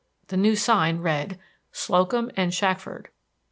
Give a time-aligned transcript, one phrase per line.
[0.29, 1.39] The new sign read,
[1.71, 3.09] Slocum & Shackford.